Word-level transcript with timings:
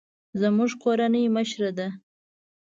زموږ 0.41 0.71
کورنۍ 0.83 1.23
مشره 1.35 1.71
ده 1.77 1.87